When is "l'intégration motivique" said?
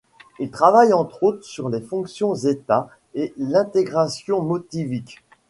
3.37-5.19